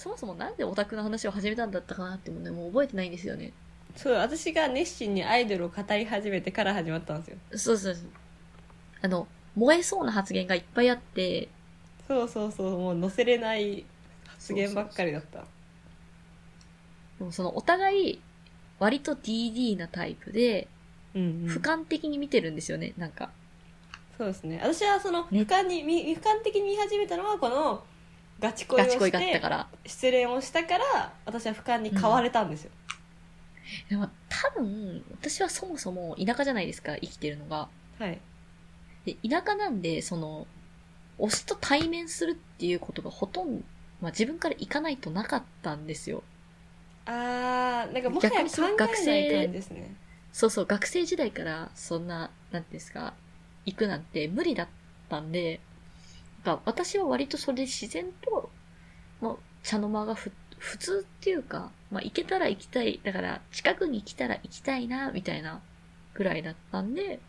[0.00, 3.52] そもそもなんでオタクの話を始めたんだったかなってもね、もう覚えてないんですよね。
[3.94, 8.04] そう私が熱心にアイドルを語り始めてから始まったんですよそうそうそう。
[9.02, 11.48] あの、燃えそうな発言がいっぱいあって、
[12.08, 13.84] そうそうそうもう載せれない
[14.26, 15.44] 発言ばっかりだった
[17.18, 18.20] でもそのお互い、
[18.78, 20.66] 割と DD なタイプで、
[21.14, 23.28] うん、うん、俯瞰的に見てるんですよね、なんか。
[24.16, 27.84] そうですね私はそのね俯瞰に、見俯瞰的に見始めたのはこの
[28.40, 29.68] ガチ恋をガチ恋ったから。
[29.86, 32.70] 失恋をしたから私は俯瞰に変われたんですよ、
[33.88, 37.68] でも多分、私はそもそも田舎じゃないですか、生きてるのが。
[37.98, 38.18] はい
[39.04, 40.46] で、田舎なんで、その、
[41.18, 43.64] 推しと対面するっていうことがほとんど、
[44.00, 46.22] まあ自分から行かないとなかったんですよ。
[47.06, 49.96] あーなんかもはや逆にその考えない学生感じですね
[50.32, 53.14] そうそう、学生時代からそんな、なんていうんですか、
[53.64, 54.68] 行くなんて無理だっ
[55.08, 55.60] たんで、
[56.44, 58.50] なんか私は割とそれで自然と、
[59.20, 65.60] もう茶の間がふ普通っていうか、まあ行けたら行きたい、だから近くに来たら行きたいな、みたいな
[66.14, 67.20] ぐらいだったんで、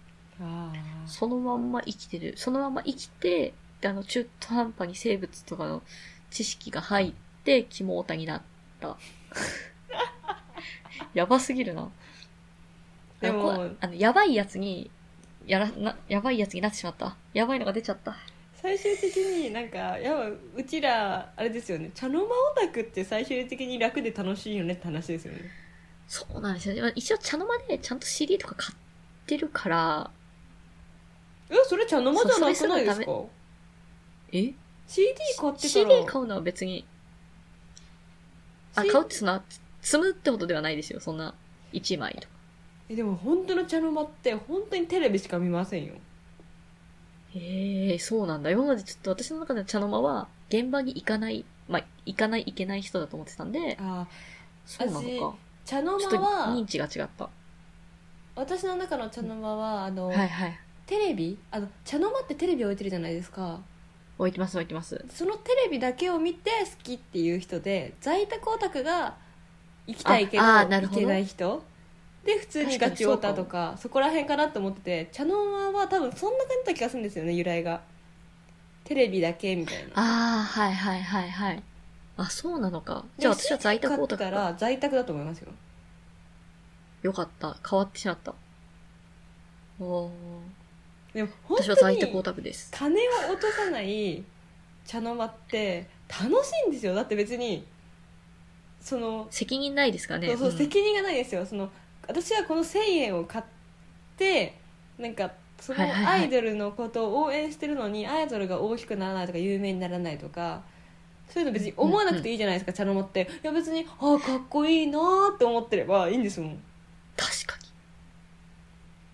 [1.06, 2.34] そのまんま生きてる。
[2.38, 5.82] そのまま生きて、であの、中途半端に生物とかの
[6.30, 8.42] 知識が入って、肝オタになっ
[8.80, 8.98] た。
[11.14, 11.90] やばすぎるな。
[13.20, 14.90] でもあの、やばいやつに、
[15.46, 17.16] やら、な、やばいやつになってしまった。
[17.34, 18.18] やばいのが出ちゃった。
[18.62, 25.40] 最終的になんかやばうちらあれですよね茶の間オタクって最終的に楽で楽しいよねって話ですよね
[26.08, 26.82] そうなんですよね。
[26.82, 28.78] まあ一応茶の間でちゃんと CD とか買っ
[29.26, 30.12] てるから、
[31.50, 33.12] えそれ茶の間じゃなくないですか？
[34.34, 34.54] え
[34.88, 36.86] ？CD 買ってたら ?CD 買うのは別に、
[38.76, 39.42] あ、買うってそんな、
[39.82, 41.00] 積むってことではないですよ。
[41.00, 41.34] そんな、
[41.72, 42.28] 1枚とか。
[42.90, 45.94] えでも本当の茶の間って本当にテレビしか見ませんよ
[47.36, 48.52] へえ、そうなんだ。
[48.52, 54.06] 今までちょっと私の中での茶の間は、現場に行かない、まあ、行かない、行けない人だと思ってたんで、あ
[54.66, 55.38] そうなのか。
[55.66, 57.30] 茶のちょっと間は認知が違った。
[58.36, 60.60] 私の中の茶の間はあの、はいはい。
[60.86, 61.38] テレビ？
[61.52, 63.62] あの茶の間ってテレビ置いてるじゃないですか
[64.18, 65.06] 置いてます置いてます。
[65.10, 69.16] そのテレビだけを見て好きっていう人で在宅オタクが
[69.88, 71.64] 行きたいけど行けない人
[72.26, 75.36] で普通にガチオタとかそこら辺かなと思ってて茶の
[75.72, 77.82] 間は多分そんな感じだった気がするんですよね由来が
[78.84, 81.64] テレビだけみたいなああ、はいはいはいはい。
[82.18, 83.06] あ、そうなのか。
[83.18, 85.52] じゃあ私は在宅オタク買ったから在宅だと思いますよ
[87.04, 87.58] よかった。
[87.68, 88.34] 変わってしまった。
[89.80, 90.10] おー
[91.14, 92.70] でも本私は当在宅オにタクです。
[92.72, 94.24] 金を落とさない
[94.86, 97.66] 茶の間って楽しいんですよだって別に
[98.80, 100.28] その責任ないですかね。
[100.30, 101.72] そうそう、ん責任がないですよその
[102.08, 103.46] 私はこの1000円を買っ
[104.18, 104.58] て
[104.98, 110.64] なんかそのアイドルのことを応援してるのに、アイドルが大きくならないとか有名にならないとか
[111.30, 113.30] そういうの別に思わなくていいじゃないですか、茶の間って。
[113.44, 116.60] いや別にああかっこいいなーって思ってればいいんですもん。
[117.16, 117.70] 確かに。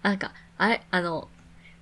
[0.01, 1.29] あなんか、あれ、あの、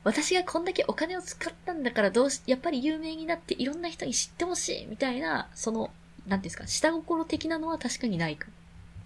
[0.03, 5.89] 私がこんだけお金を使ったんだからどうし、やっぱり有名になっていろんな人に知ってほしいみたいな、その、
[6.27, 8.47] なんていうんですか、下心的なのは確かにないか。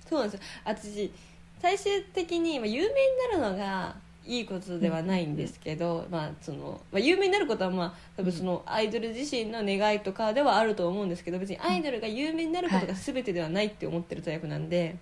[0.09, 0.47] そうなんですよ。
[0.65, 1.11] 私
[1.61, 14.97] 最終的にまあ有名になるのがいいことではないんですけど、まあそのまあ、有名になることはまあ多分そのアイドル自身の願いとかではあると思うんですけど別にアイドルが有名になることが全てではないって思ってるタイプなんで、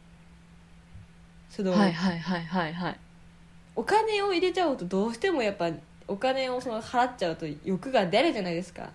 [1.50, 3.00] その、はいはいはいはいはい。
[3.75, 5.69] お金を入れちゃうとどうしてもやっぱ
[6.07, 8.89] お金をその払っちゃうと欲が出るじゃないですか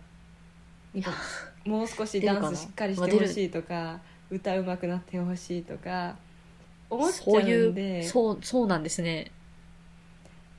[1.65, 4.01] もう少しダンスしっかりしてほしいとか
[4.31, 6.17] 歌うまくなってほしいとか
[6.93, 7.99] 思っちゃそううんで。
[8.03, 9.31] いう、そう、そうなんですね。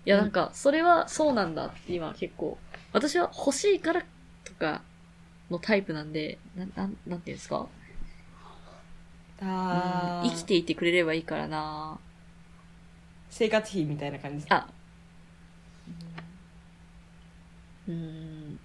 [0.05, 2.57] いや、なんか、それはそうなんだって今結構、
[2.91, 4.03] 私は欲しいから
[4.43, 4.81] とか
[5.49, 7.67] のタイプなんで、なん、なん、なんていうんですか？
[9.41, 10.25] あー。
[10.25, 11.99] うん生きていてくれればいいからな。
[13.29, 14.67] 生活費みたいな感じですあ、
[17.87, 18.59] うん。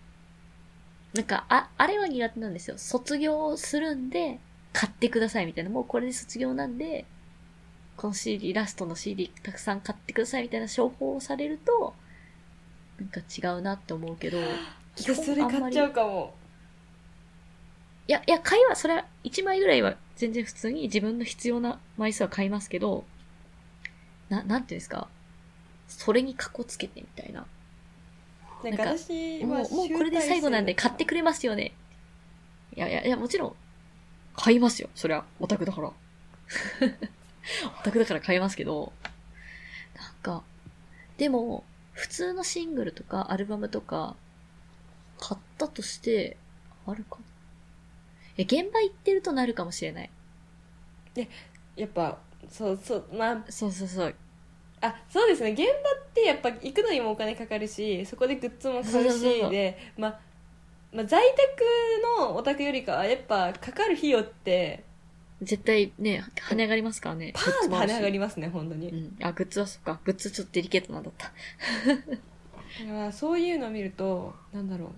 [1.15, 2.77] なんか、あ、あれは苦手なんですよ。
[2.79, 4.39] 卒業するんで、
[4.73, 5.71] 買ってくださいみたいな。
[5.71, 7.07] もうこれで卒業なんで、
[7.99, 11.95] この CD、ラストの CD たくさん買ってくださいみたいな商法をされると、
[12.99, 14.39] なんか違うなって思うけど、
[14.97, 16.33] 私それ買っちゃうかも
[18.07, 23.05] いや、いや、買いは、それは1枚ぐらいは全然普通に自分の必要な枚数は買いますけど、
[24.29, 25.09] な、なんていうんですか？
[25.89, 27.47] それにカコつけてみたいな。
[28.63, 31.73] なんか私はもう、もうこれで最後なんで買ってくれますよね。
[32.77, 33.57] いやいやいや、もちろん、
[34.37, 34.89] 買いますよ。
[34.95, 35.93] そりゃ、オタクだから。
[37.81, 38.93] オタクだから買いますけど、
[39.97, 40.43] なんか、
[41.17, 44.17] でも、普通のシングルとかアルバムとか、
[45.19, 46.37] 買ったとして、
[46.87, 47.25] あるかな
[48.39, 50.11] え現場行ってるとなるかもしれない。
[51.77, 52.19] やっぱ
[52.49, 54.15] そうそうまあそうそうそう。
[54.81, 55.73] あそうですね現場っ
[56.15, 59.21] てやっぱ行くのにもお金かかるしそこでグッズも買うし
[59.51, 60.21] で、まあ、
[60.93, 64.85] まあ在宅のお宅よりかはやっぱかかる費用って
[65.43, 67.33] 絶対ね、跳ね上がりますからね。
[67.35, 68.13] パーンと跳ね上がり。
[68.13, 69.17] りますね本当に、うん。
[69.23, 70.01] あ、グッズはそっか。
[70.05, 71.33] グッズちょっとデリケートなんだった。
[72.87, 74.93] だからそういうのを見るとなんだろ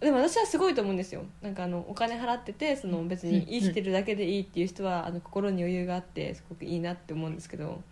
[0.00, 7.82] うでも私はすごいと思うんですよなんかあのお金払っててその別に生きてるだけでいいっていう人はあの心に余裕があってすごくいいなって思うんですけど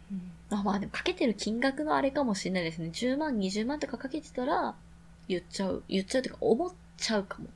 [0.50, 2.90] あまあでもかけてる金額のあれかもしれないですね。
[2.92, 4.74] 10万、20万とかかけてたら、
[5.28, 5.82] 言っちゃう。
[5.88, 7.48] 言っちゃうというか、思っちゃうかも。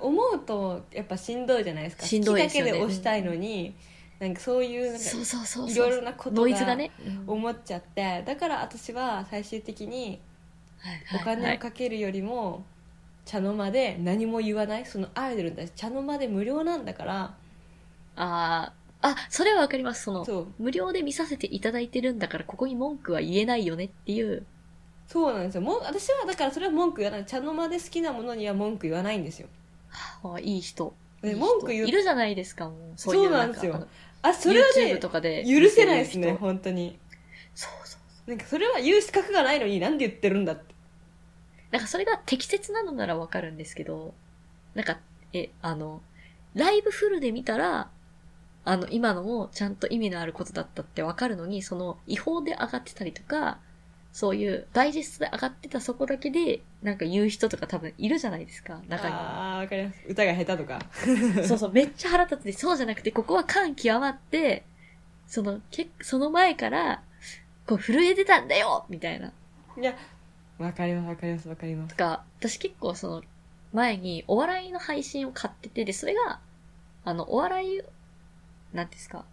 [0.00, 2.06] 思うとやっぱしんどいじゃないですか。
[2.06, 2.46] しんどいね。
[2.46, 3.74] 好きだけで押したいのに、
[4.18, 5.70] なんかそういうなんかそうそう。
[5.70, 6.76] いろいろなことが
[7.26, 10.20] 思っちゃってだから私は最終的に
[10.78, 12.64] はいお金をかけるよりも
[13.24, 14.86] 茶の間で何も言わない。
[14.86, 17.34] そのアイドルに対して茶の間で無料なんだから
[18.16, 18.82] あー。
[19.04, 20.04] あ、それはわかります。
[20.04, 24.46] その、無料で見させていただいてるんだから、ここに文句は言えないよねっていう。
[25.08, 25.60] そうなんですよ。
[25.60, 27.26] もう私はだからそれは文句言わない。
[27.26, 29.48] 茶の間で好きなものには文句言わないんですよ
[30.24, 30.94] あいい人。
[31.22, 32.76] でいい人文句言ういるじゃないですか、もう。
[32.96, 33.86] そういうそうなんですよか
[34.22, 35.44] あそれはねとかで。
[35.44, 36.98] 許せないですね本当に
[37.54, 38.30] そうそう。
[38.30, 40.72] なんかそれは言う資格がないのになんで言ってるんだって
[41.72, 44.14] なんかそれが適切なのならわかるんですけど、
[44.74, 44.98] なんか、
[45.32, 46.02] え、あの、
[46.54, 47.90] ライブフルで見たら、
[48.64, 53.58] あの、今のもちゃんと意味のあることだったってわかるのに、その違法で上がってたりとか、
[54.12, 59.20] そういうダイジェストで上がってたそこだけで、なんか言う人とか多分いるじゃないですか、中には。
[59.20, 60.80] ああわかります歌が下手とか
[61.46, 64.64] そうそう、めっちゃ腹立つで、そうじゃなくて、ここは感極まって、
[65.26, 67.02] その、けその前から、
[67.66, 69.32] こう震えてたんだよみたいな。
[69.78, 69.96] いや
[70.58, 73.22] わかりますわかりますわかりますとか、私結構その、
[73.72, 76.40] 前にお笑いの配信を買ってて、で、それが、
[77.06, 77.80] あの、お笑い、
[78.74, 79.24] なんですか、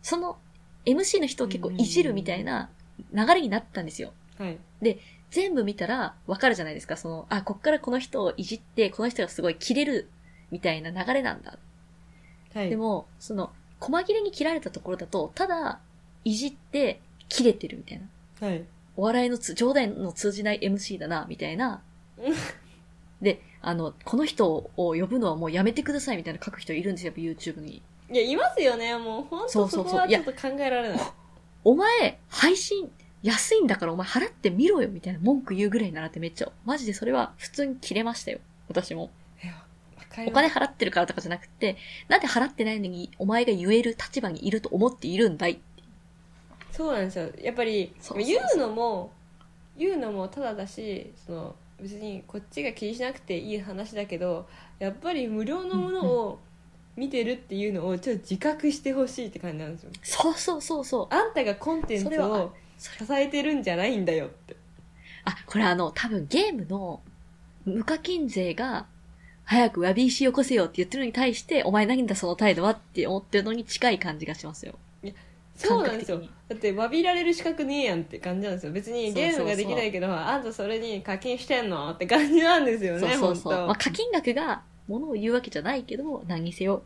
[0.00, 0.38] その、
[0.86, 2.70] MC の人を結構いじるみたいな
[3.12, 4.14] 流れになったんですよ。
[4.38, 4.58] はい
[5.30, 6.98] 全部見たらわかるじゃないですか。
[6.98, 10.10] その、あ、こっからこの人をいじって、この人がすごい切れる
[10.50, 11.58] みたいな流れなんだ。
[12.52, 13.50] はいでも、その、
[13.80, 15.80] 細切れに切られたところだと、ただ、
[16.24, 17.00] いじって、
[17.30, 18.00] 切れてるみたい
[18.40, 18.46] な。
[18.46, 18.64] はい
[18.94, 21.82] お笑いのつ、冗談の通じない MC だな、みたいな
[22.18, 22.34] うん。
[23.22, 27.80] で、あの、この人を呼ぶのはもうやめてくださいみたいな書く人いるんですよ、YouTube に。
[28.10, 30.98] いやいますよねもう本そう当そこはちょっと考えられない
[31.64, 32.92] お前、配信
[33.22, 38.38] 安いんだからお前払ってみろよ、みたいな文句言うぐらいならってめっちゃ、マジでそれは普通に切れましたよ。
[38.68, 39.10] 私も。
[40.26, 41.76] お金払ってるからとかじゃなくて、
[42.08, 45.58] なんで払ってないのにお前が言える立場にいると思っているんだい
[46.70, 47.30] そうなんですよ。
[47.40, 49.12] やっぱり言うのも
[49.76, 54.46] 言うのもただだしその別にこっちが気にしなくていい話だけど
[54.78, 56.40] やっぱり無料のものを
[56.96, 59.90] 見てるっていうのをちょっと自覚してほしいって感じなんですよ。
[60.02, 61.14] そうそうそうそう。
[61.14, 64.56] あんたがコンテンツを支えてるんじゃないんだよって
[65.24, 67.00] あ、これあの、多分ゲームの
[67.64, 68.86] 無課金税が、
[69.44, 74.74] 早くワビーシよこせよって言ってるのに対して、お前何だその態度はって思ってるのに近い感じがしますよ。
[75.54, 83.52] そうなんですよだって詫びられる資格ねえやんって感じなんですよ別にゲームができないけどあんたそれに課金してんのって感じなんですよねそうそうそう。
[83.52, 86.82] 本当まあ課金額が物を言うわけじゃないけど、何にせよ。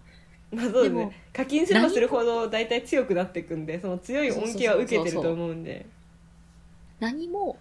[0.52, 5.86] まあそうですでもね課金すればするほど大体強くなっていくんでその強い恩恵は受けてると思うんで。
[6.98, 7.58] 何も、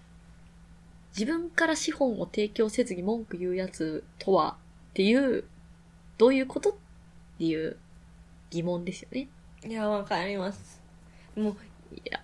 [1.10, 4.56] 自分から資本を提供せずに文句言うやつとは、
[4.92, 5.44] っていう、
[6.18, 6.74] どういうことっ
[7.38, 7.78] ていう
[8.50, 9.28] 疑問ですよね。
[9.66, 10.82] いやわかります。
[11.36, 11.56] もう
[11.96, 12.22] いや、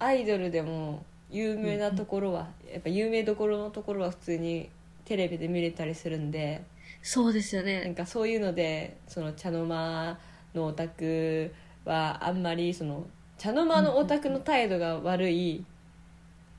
[0.00, 4.68] アイドルでも有名なところは、やっぱ有名どころのところは普通に
[5.04, 6.64] テレビで見れたりするんで
[7.02, 7.94] そうですよなんね。
[7.94, 10.18] かそういうのでその茶の間
[10.54, 11.52] のオタク
[11.84, 13.06] はあんまりその
[13.38, 15.64] 茶の間のオタクの態度が悪い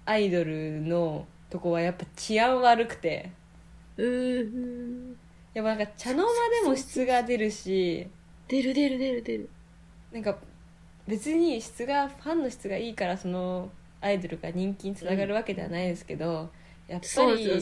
[0.05, 3.31] アイドルのとこはやっぱ治安悪くて
[3.97, 5.15] うー、
[5.53, 6.29] やっぱなんか茶の間
[6.63, 8.07] でも質が出るし
[8.47, 9.49] 出る出る出る出る。
[10.11, 10.37] なんか
[11.07, 13.69] 別に質がファンの質がいいからその
[14.01, 16.49] アイドルが人気につながるわけではないですけど、
[16.87, 17.61] やっぱそうり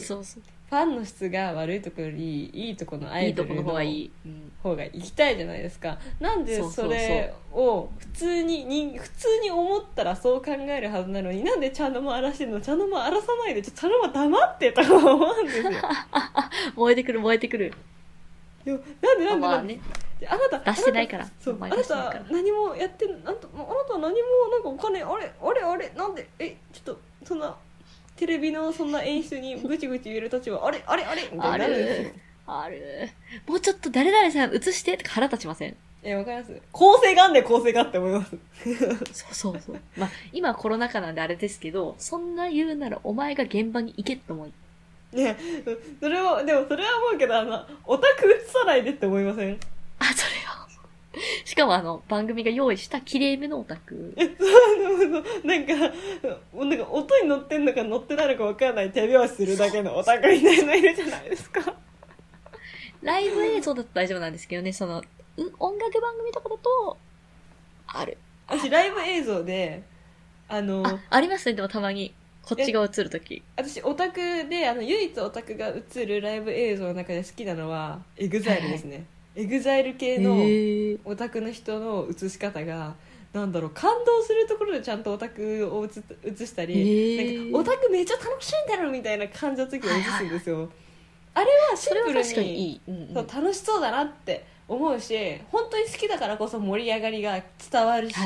[0.72, 0.76] フ。
[0.76, 4.12] ァンの質が悪いところよりいいところのアイドルの方がいのい。
[4.24, 12.60] うん方が行きたいじゃないですかなんでそれを普通にに普通に思ったらそう考えるはずなのになんで茶の間荒らしてんの？
[12.60, 15.70] 茶の間荒らさないでちょ茶の間黙ってとか思うんですよ
[16.76, 17.74] 燃えてくる燃えてくる。
[18.64, 19.40] いやなんでなんで？
[19.40, 19.80] まあなんでね。
[20.28, 24.08] あなた出してないからそうあなた何もやってなんとあなた何も
[24.52, 26.28] なんかお金あれあれあれなんで？
[26.38, 27.52] えちょっとそんな
[28.16, 30.82] テレビのそんな演出にぐちぐち言える立場あれ？
[30.86, 31.04] あれ？
[31.04, 31.22] あれ？
[31.32, 32.10] みたいになるんですよ
[32.46, 33.08] ある。
[33.46, 35.76] もうちょっと誰々さん映してとか腹立ちません？
[36.04, 36.60] え、わかります？
[36.72, 38.36] 構成があんね構成がって思います。
[39.12, 39.80] そうそうそう。
[39.96, 44.52] まあ、今はコロナ禍なんであれですけど、そんな言うならお前が現場に行けって思い。
[45.16, 45.36] ね
[46.00, 49.58] それは、でもそれは思うけど、あの、オタク映さないでって思いません？
[50.00, 50.51] あ、それは。
[51.44, 54.14] しかもあの、番組が用意した綺麗めのオタク。
[55.44, 61.74] なんか、なんか音に乗ってんのか乗ってないのか分からない手拍子するだけのオタクみたいのいるじゃないですか。
[63.02, 65.00] ライブ映像だと大丈夫なんですけどね、その、
[65.36, 66.96] う音楽番組とかだと、
[67.86, 68.16] ある。
[68.46, 69.82] 私、ライブ映像で、
[70.48, 72.14] あの、あ、ありますね、でもたまに。
[72.44, 73.42] こっちが映るとき。
[73.56, 82.94] 私オタクであの唯一オタクが映るライブ映像の中で好きなのはエグザイルですね、エグザイル系のへオタクの人の映し方が
[83.32, 85.88] なんだろう感動するところでちゃんとオタクを映
[86.24, 90.68] 映したり、なんかオタクめっちゃ楽しんでるみたいな感じの時を映すんですよ、
[91.32, 92.80] あれはシンプルに
[93.14, 95.16] 楽しそうだなって思うし
[95.50, 98.16] 本当に好きだからこそ盛り上がりが伝わるし。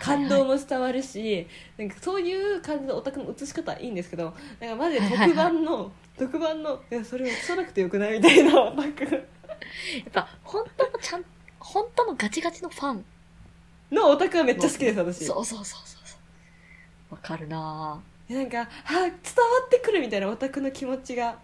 [0.00, 1.46] 感動も伝わるし
[1.78, 8.18] なんかそういう感じのオタクの映し方はいいんですけどなんかマジで特番の、特番のいやそれ映さなくてよくない？
[8.18, 9.20] みたいなオタクや
[10.08, 11.24] っぱ、本当のちゃん、
[11.58, 13.04] 本当のガチガチのファン。
[13.90, 15.24] のオタクはめっちゃ好きです私。
[15.24, 15.98] そうそうそうそ
[17.10, 17.14] う。
[17.14, 18.00] わかるな。
[18.28, 19.10] なんかあ伝わ
[19.66, 21.24] ってくるみたいなオタクの気持ちが。
[21.24, 21.34] うわ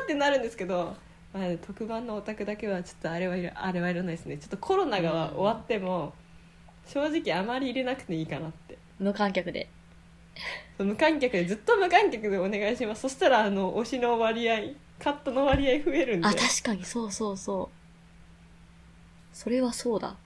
[0.00, 0.96] ーってなるんですけど、
[1.34, 4.38] まあ、特番のオタクだけはちょっとあれはいらあれはいらないですね。
[4.38, 6.14] ちょっとコロナが終わっても、
[6.86, 8.78] 正直あまり入れなくていいかなって。
[9.00, 9.68] 無観客で。
[10.78, 14.58] 無観客でずっと無観客でお願いしますそしたらあの推しの割合
[14.98, 17.76] カットの割合増えるんであ、確かにそうそうそう。
[19.32, 20.16] それはそうだ。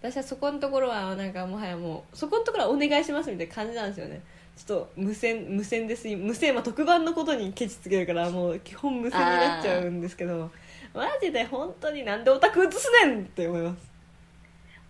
[0.00, 4.22] 私はそこのところはなんかもはやもうそこのところはお願いしますみたいな感じなんですよね
[4.56, 10.52] ちょっと無線無線です無線は特番のことにケチつけるからもう基本無線になっちゃうんですけど
[10.94, 13.88] マジで本当になんでオタク映すねんって思います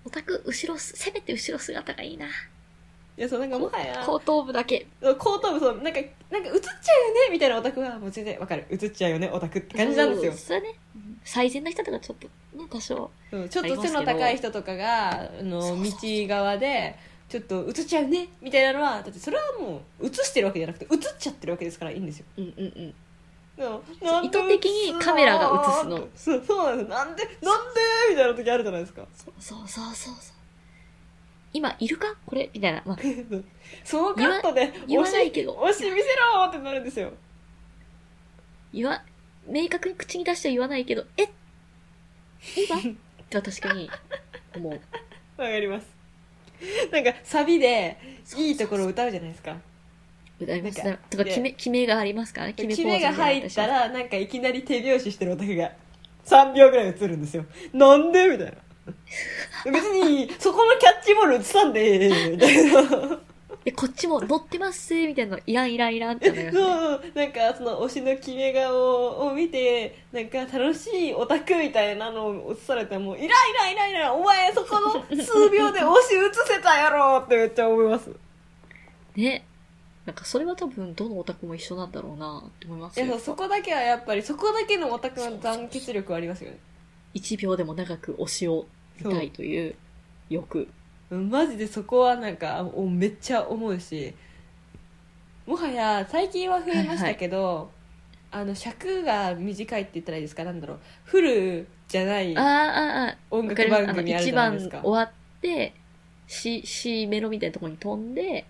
[0.05, 2.27] オタク、後ろす、せめて後ろ姿がいいな。
[3.19, 4.07] いやそうなんかもはや。
[4.07, 4.87] 後頭部だけ。
[5.03, 8.65] 後頭部そうなんかなんか映っちゃうよねみたいなオタクはもう全然わかる。
[8.71, 10.33] 映っちゃうよねオタクって感じなんですよ。
[10.33, 10.77] そね、
[11.25, 13.11] 最善な人とかちょっとね、多少。
[13.51, 15.93] ちょっと背の高い人とかがあの道
[16.29, 16.97] 側で
[17.29, 22.27] ちょっと映っちゃうねみたいなのはだってそれはもう映してるわけじゃなくて映っちゃってるわけですからいいんですよ。
[22.39, 22.95] うんうんうん。
[24.25, 26.07] 意図的にカメラが映すの。
[26.15, 26.89] そうそうなんです。
[26.89, 29.03] なんでなんでみたいな時あるじゃないですか。
[29.13, 30.38] そうそうそうそうそう。
[31.52, 32.14] 今、いるか？
[32.26, 32.50] これ？
[32.52, 32.83] みたいな。
[32.85, 32.99] まあ、
[33.85, 35.55] そのカットで言しないけど。
[35.55, 37.12] 推し見せろってなるんですよ。
[38.73, 39.02] 言わ、
[39.47, 41.28] 明確に口に出しては言わないけど、え？
[42.57, 42.76] 今？
[42.78, 42.83] っ
[43.31, 43.90] て確かに
[44.55, 44.73] 思う。
[45.40, 45.87] わかります。
[46.93, 47.97] なんかサビで
[48.37, 49.57] いいところを歌うじゃないですか。
[50.40, 50.83] 歌います。
[51.11, 52.52] とか、決め、決めがありますからね。
[52.52, 55.73] 決め決ポーズみめが入ったらなんかいきなり手拍子してるオタクが
[56.26, 57.47] 3秒ぐらい映るんですよ。
[57.73, 58.28] なんで？
[58.28, 58.52] みたいな
[59.64, 63.18] 別にそこのキャッチボール映さんでええみたいな。
[63.64, 64.95] え、こっちも乗ってます？
[64.95, 65.37] みたいな。
[65.37, 66.50] の、いらんいらんいらんってね。
[66.52, 67.02] そう。
[67.14, 78.11] なんかその推しの決め顔を見てなんか楽しいオタクみたいなのを映されてもイライライライラお前そこの数秒で推し映せたやろってめっちゃ思います。
[79.16, 79.45] ね。
[80.07, 83.04] なんかそれは多分どのオタクも一緒なんだろうなって思いますよ。
[83.04, 83.18] いや。
[83.18, 86.59] そこだけはやっぱりそこだけのオタクの団結力はありますよね。
[87.14, 88.66] 1秒でも長く推しを
[89.02, 89.75] 見たいという
[90.28, 90.69] 欲。
[91.11, 94.14] うんマジでそこはなんかおめっちゃ思うし。
[95.47, 97.71] もはや最近は増えましたけど、
[98.31, 100.45] あの尺が短いって言ったらいいですか？
[100.45, 100.78] なんだろう。
[101.05, 102.37] フルじゃない
[103.31, 104.81] 音楽番組あるじ1番ゃないですか。
[104.83, 105.73] 終わって、
[106.26, 108.45] C、C メロみたいなところに飛んで、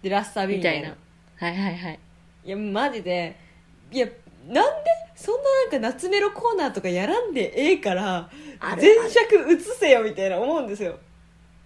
[0.00, 0.96] でラスサビみたいな。
[1.36, 1.98] はいはいはい。
[2.46, 3.36] いやマジで。
[3.92, 4.08] いや
[4.46, 10.98] なんでそんななんか夏メロコーナーとかやらんでええからある全尺映せよみたいな思うんですよ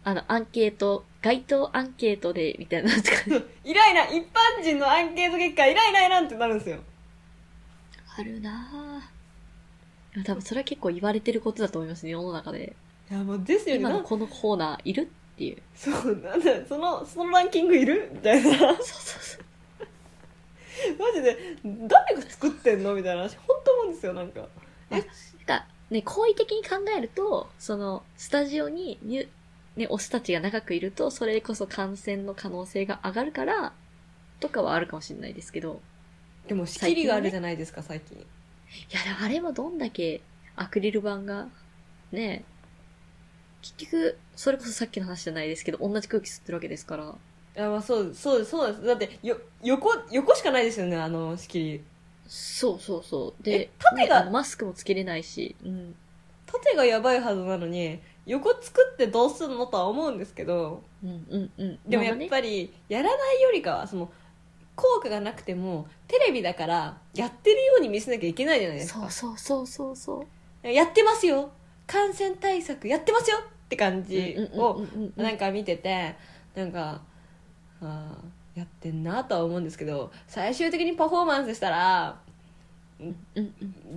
[0.03, 3.17] あの、アンケート、街頭アンケートで、みたいなのとか、
[3.65, 6.79] イライラ一般人のアンケート結果イライライランってなるんですよ
[8.17, 10.15] あるなぁ。
[10.15, 12.75] でも多分それは結構言われてることだと思いますね、世の中で。
[13.11, 15.59] いやもうですよねな今のこのコーナーいるっていう。
[15.75, 19.45] そうなんだそのそのランキングいるみたいな そうそうそう。
[20.99, 22.95] マジで誰が作ってんの？
[22.95, 24.47] みたいな話本当思うんですよなんか。
[24.91, 25.03] あなん
[25.47, 29.29] か、ね、好意的に考えると、その、スタジオにニュ、
[29.77, 33.73] ね、オスたちが長くいると、それこそ感染の可能性が上がるから、
[34.41, 35.81] とかはあるかもしれないですけど、
[36.49, 38.19] でも仕切りがあるじゃないですか最近。
[38.19, 38.23] い
[38.93, 40.23] や、あれもどんだけ
[40.57, 41.49] アクリル板が、
[42.13, 42.45] ね、
[43.63, 47.15] 結局、それこそさっきの話じゃないですけど、同じ空気吸ってるわけですから、い
[47.61, 51.85] やまあそうそうですそうですだってよ横横しかないですよねあの仕切り
[52.31, 53.43] そうそうそう。
[53.43, 55.97] でえ、縦がねあのマスクもつけれないし、うん。
[56.47, 61.79] 縦がやばいはずなのに横作ってどうすんのとは思うんですけどうんうんうん。
[61.89, 64.13] でもやっり、ぱりやらないよりかはその
[64.77, 70.27] 効果がなくてもテレビだからやってるように見せなきゃいけないじゃないですかそうそうそうそうそ
[70.63, 70.69] う。
[70.69, 71.51] やってますよ
[71.89, 76.15] 感染対策やってますよって感じをうんうんうんうんなんか見てて
[76.55, 77.01] なんか
[77.83, 82.21] あーやってんなとは思うんですけど最終的にパフォーマンスしたら。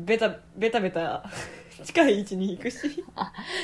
[0.06, 1.30] ベタベタベタ
[1.84, 3.04] 近い位置に行くし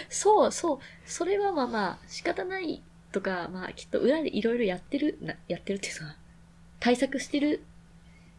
[0.09, 0.79] そうそう。
[1.05, 2.81] それはまあまあ仕方ない
[3.13, 6.15] とか、まあきっと裏でいろいろやってる、なやってるっていうのは、
[6.81, 7.63] 対策してる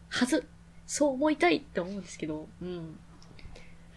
[0.09, 0.47] はず。
[0.85, 2.99] そう思いたいって思うんですけど、うん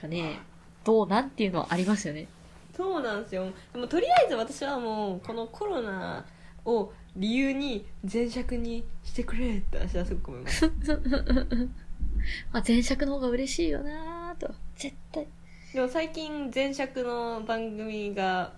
[0.01, 0.39] かね、
[0.85, 2.29] どうなんっていうのはありますよね。
[2.77, 6.25] そうなんですよでもとりあえず私はもうこのコロナ
[6.65, 10.67] を理由に前尺にしてくれって私はすごく思います
[12.53, 14.53] まあ前尺の方が嬉しいよなぁと。
[14.77, 15.27] 絶対。
[15.73, 18.53] でも最近前尺の番組が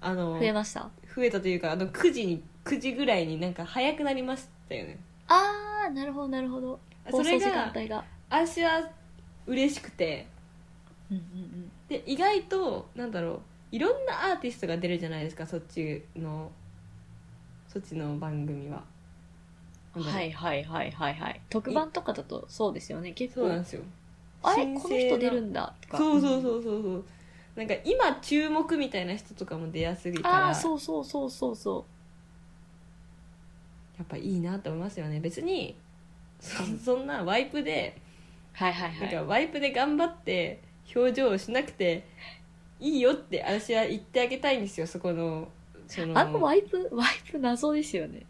[0.00, 0.88] あの増えました？
[1.14, 4.98] 増えたというかあの9時に9時ぐらいになんか早くなりましたよね
[5.28, 6.78] あー、なるほどなるほど。
[7.10, 8.04] それ放送時間が帯が。
[8.30, 8.90] 私は
[9.46, 10.26] 嬉しくて
[11.10, 13.40] うんうんで意外となんだろう
[13.72, 16.50] いろんなアーティストが出るじゃないですかそっちの
[17.74, 18.82] そっちの番組は
[19.94, 21.40] はいはいはいはいはい。
[21.50, 23.12] 特番とかだとそうですよね。
[23.12, 23.82] 結構そうなん、ですよ
[24.42, 24.62] あれ？
[24.62, 25.98] 新この人出るんだとか。
[25.98, 27.04] そうそうそうそうそう
[27.56, 31.84] なんか今注目みたいな人とかも出やすいからああ、そうそうそうそうそ
[33.98, 35.76] やっぱいいなと思いますよね別に
[36.40, 37.96] そそんなワイプで
[38.54, 38.56] う。
[38.56, 39.14] はいはいなんはい。
[39.14, 40.60] かワイプで頑張って
[40.94, 42.04] 表情をしなくて
[42.80, 45.48] いいよって私は言ってあげたいんですよそこの
[45.86, 48.26] そのあのワイプ、ワイプ謎ですよね。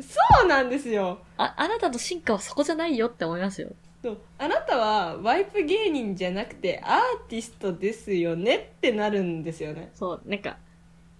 [0.00, 3.70] そうなんですよあ、あなたの進化はそこじゃないよって思いますよ。
[4.02, 10.56] そうあなたはワイプ芸人じゃなくてアーティストですよねってなるんですよねそう、なんか、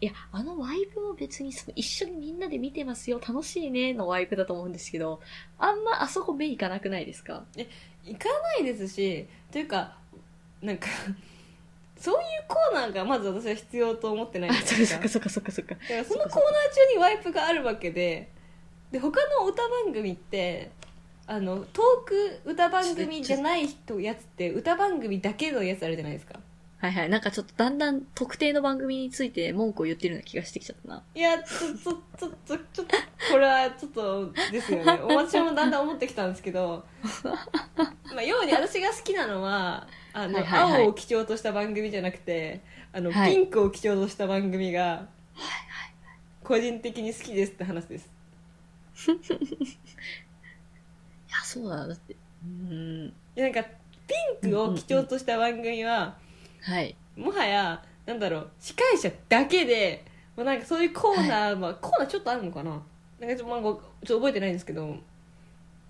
[0.01, 5.21] いや、あのワイプも別にその一緒にみんなで見てますよ、楽しいねのワイプだと思うんですけど、
[5.59, 7.45] あんまあそこ目いかなくないですか？
[8.07, 9.99] 行かないですしというか
[10.63, 10.87] なんか
[12.01, 15.77] そういうコーナーがまず私は必要と思ってないあ、んですかそっかそっかそっかそっか。
[15.77, 16.41] だからそのコーナー
[16.75, 18.31] 中にワイプがあるわけで
[18.91, 20.71] で他の歌番組って
[21.27, 26.41] あのトーク歌番組じゃない人やつって歌番組だけのやつあるじゃないですか
[26.81, 27.09] はいはい。
[27.09, 31.03] なんかちょっとだんだん特定の番組について文句を言ってるような気がしてきちゃったな。
[31.15, 32.97] いやちょちょちょちょちょっと
[33.31, 36.85] これはちょっとですよね 私もだんだん思ってきたんですけど
[37.25, 42.63] まあ要に私が好きなのはあの、はいはいはい青を基調とした番組じゃなくて
[42.93, 45.07] あの、はいピンクを基調とした番組が
[46.43, 48.11] 個人的に好きですって話です
[49.11, 49.13] い
[51.33, 51.87] や、そうだ。
[51.87, 52.15] だって。
[52.15, 53.07] うーん。
[53.07, 53.63] いやなんか
[54.43, 56.19] ピンクを基調とした番組は、
[56.63, 56.97] はい。
[57.17, 60.05] もはやなんだろう司会者だけで
[60.37, 62.83] もうなんかそういうコーナー、まあ、コーナーちょっとあるのかな
[63.21, 64.97] なんかちょまあ、ごちょっと覚えてないんですけど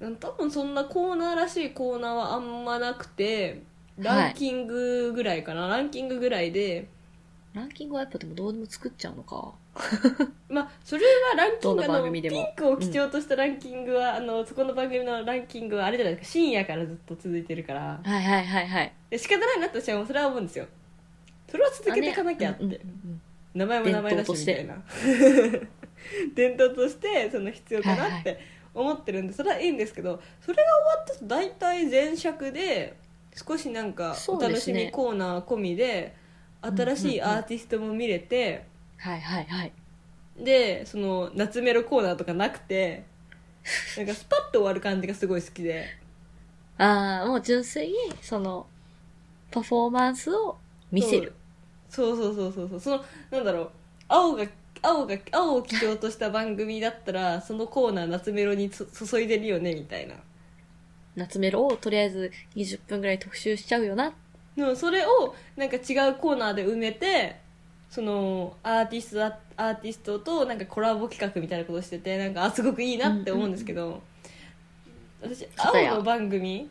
[0.01, 3.63] うん多分そんなコーナーらしいコーナーはあんまなくて
[3.99, 6.89] ランキングぐらいかな、ランキングぐらいで
[7.53, 9.53] ランキングはやっぱでもどうでも作っちゃうのか。
[10.49, 12.43] まあそれはランキングどのでも。
[12.43, 16.33] ンクを基調としたランキングは、あのそこの番組のランキングはあれじゃないですか。
[16.33, 18.01] 深夜からずっと続いてるから。
[18.03, 18.93] はいはいはいはい。
[19.11, 20.67] で仕方ないなと私はそれは思うんですよ。
[21.49, 23.21] それは続けていかなきゃって、あねうんうんうん。
[23.55, 24.83] 名前も名前だしみたいな。
[26.35, 27.31] 伝統として。
[27.33, 28.41] その必要かなって
[28.75, 32.97] 思ってるんでそれはいいんですけどそれが終わったと大体前尺で
[33.35, 36.15] 少しなんかお楽しみコーナー込みで
[36.61, 38.67] 新しいアーティストも見れて、
[39.01, 39.73] はいはいはい。
[40.39, 43.05] でその夏メロコーナーとかなくて
[43.97, 45.87] なんかスパッと終わる感じがすごい好きで
[46.79, 48.67] ああ、もう純粋に、その、
[49.51, 50.57] パフォーマンスを
[50.91, 51.35] 見せる。
[51.91, 53.71] そうそうそうそうそうそのなんだろう
[54.09, 54.47] 青が
[54.81, 60.15] 青が青を基調とした番組だったらそのコーナー夏メロにつ注いでるよねみたいな
[61.17, 64.13] 夏メロをとりあえず20分ぐらい特集しちゃうよな。
[64.57, 67.41] でもそれをなんか違うコーナーで埋めて
[67.90, 74.00] そのアーティストアアーティストとなんかコラボ企画みたいなことしててなんかあすごくいいなって思うんですけど、
[75.20, 76.70] 私青の番組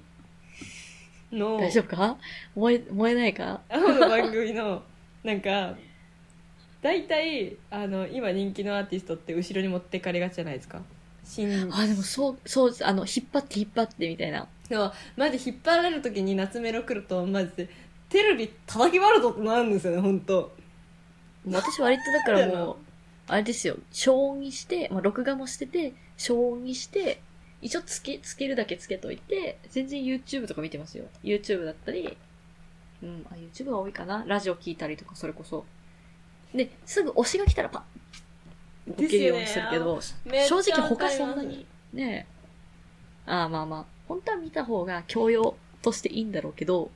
[1.31, 2.17] の大丈夫か？
[2.55, 3.61] 燃え、燃えないか？
[3.69, 4.81] 青の番組の
[5.23, 5.75] なんか
[6.81, 10.81] 大体あの今人気のアーティストって後ろに持ってかれがちじゃないですか。
[11.25, 12.87] 新あ、でもそう、そうです。
[12.87, 14.47] あの、引っ張って引っ張ってみたいな。
[14.67, 17.69] でもマジ引っ張られる時に夏メロ来るとマジで
[18.07, 20.51] テレビ叩き割るぞってなるんですよね本当
[21.51, 22.75] 私割とだからもう、
[23.27, 27.21] あれですよ、消音にして、まあ、録画もしてて、消音にして、
[27.61, 31.05] 一応つけ、つけるだけつけといて、全然 YouTube とか見てますよ。
[31.23, 32.17] YouTube だったり、
[33.03, 34.23] うん、あ、YouTube が多いかな。
[34.25, 35.65] ラジオ聞いたりとか、それこそ。
[36.53, 37.99] で、すぐ推しが来たらパッ
[38.93, 42.27] 受けるようにするけど、めっちゃ正直他そんなに、ね
[43.27, 43.31] え。
[43.31, 46.89] ああ、まあまあ、本当は見た方が教養としていいんだろうけど、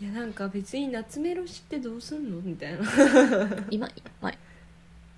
[0.00, 2.80] いやなんか別に夏メロ知ってどうすんのみたいな。
[3.70, 3.88] 今、
[4.20, 4.38] まあ、い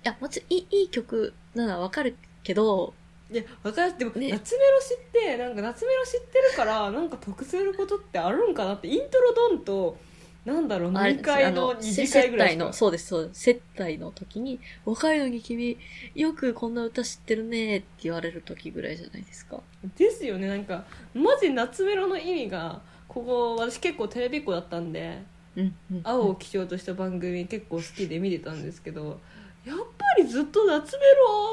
[0.03, 2.93] や、もちろんいいいい曲なのはわかるけど、
[3.31, 3.97] いや分かる。
[3.97, 4.29] でも、ね。
[4.29, 9.97] 夏メロ知ってなんか夏メロ知ってるからなんか得することってあるんかなってイントロドンと
[10.45, 13.41] なんだろうあれ2回あの2せ次会ぐらい接待の、そうです、そうです。
[13.41, 15.77] 接待の時に、若いのに君、
[16.15, 19.61] よくこんな歌知ってるねって言われる時ぐらいじゃないですか。
[19.97, 20.47] ですよね。
[20.47, 25.21] なんかマジ夏メロの意味がここ私結構テレビっ子だったんで
[25.57, 26.01] うん、うん。
[26.03, 29.19] 青を基調とした番組結構好きで見てたんですけど
[29.65, 31.03] やっぱりずっと夏メ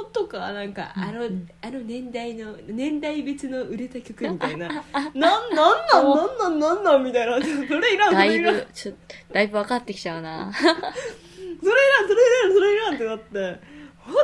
[0.00, 8.92] ロとかなんかあの,、うんあの年代の年代別の売れた曲みたいななんなんなんなんなんなんなんみたいなそれいらんそだいれいらんぶ、ちょ、
[9.32, 10.52] だいぶ分かってきちゃうな。
[10.52, 13.60] それいらんそれいらんそれいらんってなって
[13.98, 14.14] 本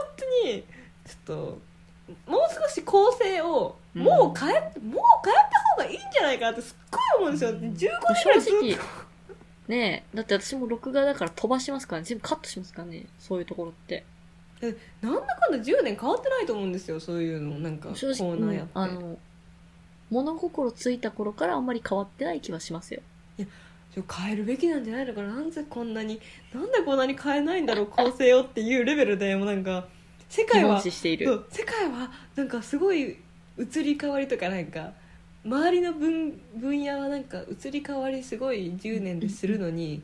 [0.45, 0.63] 当に
[1.07, 1.59] ちょっと
[2.31, 7.79] もう少し構成をうんもう変え、もう変えた方がいいんじゃないかなってすっごい思うんですよ、15年
[8.25, 8.79] ぐらいずっと正直、
[9.69, 12.07] ねえ、だって私も録画だから飛ばしますからね。
[12.07, 13.07] 全部カットしますからね。
[13.19, 14.05] そういうところって。
[15.01, 19.19] なんだかんだ10年変わってないと思うんですよそういうのなんかコーナーやって、うんあの、
[20.09, 23.03] 物心ついた頃からあんまり変わってない気はしますよ。
[23.39, 26.19] ちょ変えるべきなんじゃないのかななんでこんなに
[26.55, 29.87] なんでこんなに変えないんだろう構成をっていうレベルでもうなんか
[30.31, 31.27] 世界は視している。
[31.27, 33.19] そう世界はなんかすごい
[33.63, 34.93] 移り変わりとかなんか
[35.45, 40.03] 周りの分分野はなんか移り変わりすごい10年でするのに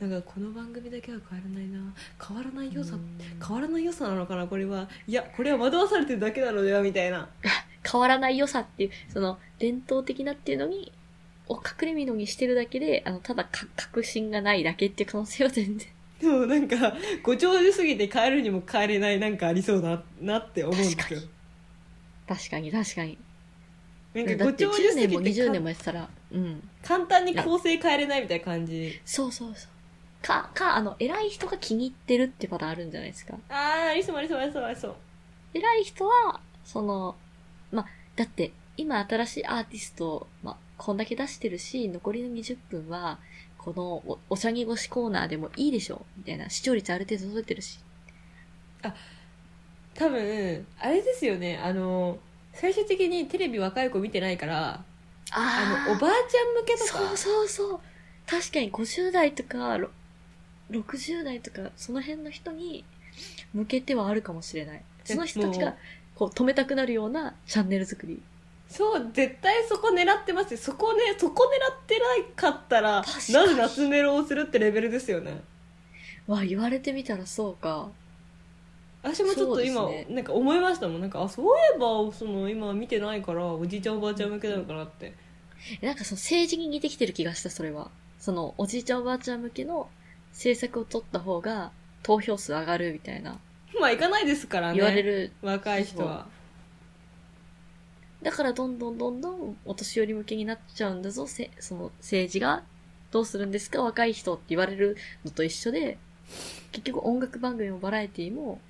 [0.00, 1.94] なんかこの番組だけは変わらないな。
[2.24, 3.18] 変わらない良さうん。
[3.44, 4.88] 変わらない良さなのかなこれは。
[5.08, 7.28] いやこれは惑わされてるだけなのではみたいな。
[7.90, 10.92] 変わらない良さっていう、その、伝統的なっていうのに、
[11.48, 15.88] を隠れみのにしてるだけで、あの、ただか、確信がないだけっていう可能性は全然。
[16.20, 21.20] でもなんかご長寿すぎて変えるにも変えれないなんかありそうだなって思うんですよ
[22.28, 23.18] 確かに確かに。
[24.14, 26.68] なんだってかご長寿10年もすぎて20年かもやってたら、うん。
[26.82, 30.26] 簡単に構成変えれないみたいな感じそうそうそう。
[30.26, 33.34] か、か、あの、偉い人が気に入ってるってパターンあるんじゃないですか。
[33.48, 34.94] ああありそうありそうありそうありそう
[35.54, 37.16] 偉い人は、その、
[37.72, 37.86] ま、
[38.16, 43.18] だって、今新しいアーティスト、ま、こんだけ出してるし、残りの20分は、
[43.56, 46.48] このお、おしゃぎ越しコーナーでもいいでしょみたいな。
[46.50, 47.80] 視聴率ある程度届いてるし。
[49.98, 52.18] 多分あれですよねあの
[52.52, 54.82] 最終的にテレビ若い子見てないから
[55.30, 57.80] あのおばあちゃん向けとかそうそうそう。
[58.28, 59.88] 確かに50代とか、ろ
[60.70, 62.84] 60代とか、その辺の人に
[63.54, 64.82] 向けてはあるかもしれない。
[65.04, 65.74] その人たちが
[66.14, 68.22] こう、止めたくなるようなチャンネル作り。
[68.68, 75.40] そう絶対そこ狙ってますよそこねそこ狙ってないかったらなぜ夏メロをするってレベルですよね
[76.26, 77.88] わ、言われてみたらそうか。
[79.02, 80.06] 私もちょっと今、ね。
[80.10, 81.00] なんか思いましたもん。
[81.00, 85.14] なんかあそういえばその今見てないからおじいちゃんおばあちゃん向けなのかなって。
[85.82, 87.90] なんかその政治に似てきてる気がした、それは。
[88.18, 89.88] その、おじいちゃんおばあちゃん向けの
[90.32, 93.38] 政策を取った方が投票数上がるみたいな、
[93.80, 94.76] まあ行かないですからね。
[94.76, 95.32] 言われる。
[95.42, 96.26] 若い人は。
[98.22, 102.64] だからどんどんどんどんお年寄り向けになっちゃうんだぞ、せその政治が。
[103.10, 103.82] どうするんですか？
[103.82, 105.98] 若い人って言われるのと一緒で、
[106.72, 108.60] 結局音楽番組もバラエティも、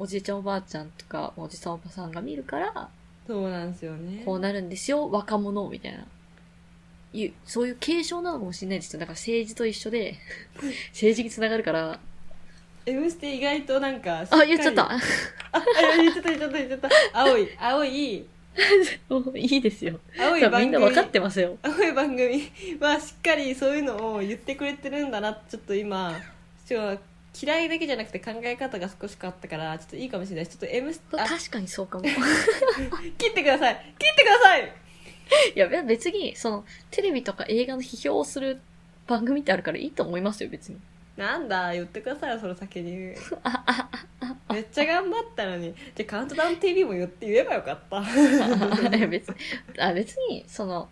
[0.00, 2.88] おじいちゃんおばあちゃんとか、おじさんおばさんが見るから、
[3.26, 6.06] そうなんですよねこうなるんですよ、若者みたいな。
[7.12, 9.00] いう、そういう継承なのかもしれないですよ。
[9.00, 10.16] だから政治と一緒で、
[10.92, 12.00] 政治につながるから、
[12.86, 14.90] 「M ステ」意外となんかあ、言っちゃっあた。
[14.92, 15.00] あ
[15.98, 18.14] 言っちゃった言っちゃった言っちゃった青い青い
[19.36, 20.00] いいですよ。
[20.18, 21.58] 青い番組んな分かってますよ。
[21.60, 26.18] 青い番組はしっかりそういうのを言ってくれてるんだなちょっと今
[27.40, 32.04] 嫌いだけじゃなくて考え方が少し変わったからちょっといいかもしれないちょっと M スあ確かにそうかも。
[33.18, 33.94] 切ってください。
[33.98, 34.72] 切ってください。
[35.54, 38.60] いや、別に、その、テレビとか映画の批評をする
[39.06, 40.78] 番組ってあるからいいと思いますよ、別に。
[41.16, 43.14] なんだ言ってくださいよその先に。
[44.50, 45.74] めっちゃ頑張ったのに。
[45.94, 48.00] じゃあカウントダウン TV も言って言えばよかった。
[48.96, 49.34] いや別に、
[49.78, 50.88] あ別に、その、